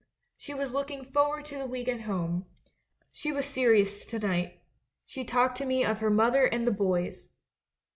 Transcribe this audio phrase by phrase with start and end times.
[0.35, 2.47] She was looking forward to the week at home.
[3.11, 4.59] She was serious to night;
[5.05, 7.29] she talked to me of her mother and the 'boys.'